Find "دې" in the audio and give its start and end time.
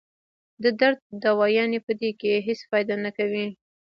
1.99-2.11